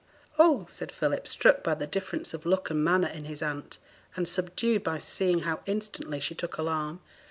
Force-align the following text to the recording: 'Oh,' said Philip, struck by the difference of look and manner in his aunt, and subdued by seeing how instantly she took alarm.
'Oh,' 0.39 0.65
said 0.67 0.91
Philip, 0.91 1.27
struck 1.27 1.61
by 1.63 1.75
the 1.75 1.85
difference 1.85 2.33
of 2.33 2.43
look 2.47 2.71
and 2.71 2.83
manner 2.83 3.07
in 3.09 3.25
his 3.25 3.43
aunt, 3.43 3.77
and 4.15 4.27
subdued 4.27 4.83
by 4.83 4.97
seeing 4.97 5.41
how 5.41 5.59
instantly 5.67 6.19
she 6.19 6.33
took 6.33 6.57
alarm. 6.57 7.01